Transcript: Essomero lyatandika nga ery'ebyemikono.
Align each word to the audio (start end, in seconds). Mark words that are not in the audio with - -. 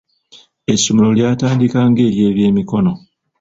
Essomero 0.73 1.09
lyatandika 1.17 1.79
nga 1.89 2.01
ery'ebyemikono. 2.07 2.91